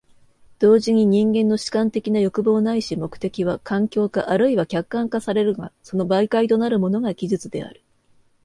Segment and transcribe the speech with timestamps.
[0.57, 7.83] 同時に人間の主観的な欲望ないし目的は環境化或いは客観化されるが、その媒介となるものが技術である。